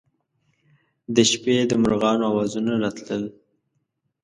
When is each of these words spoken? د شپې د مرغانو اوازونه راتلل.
د 1.15 1.17
شپې 1.31 1.55
د 1.69 1.71
مرغانو 1.83 2.23
اوازونه 2.31 2.71
راتلل. 2.83 3.23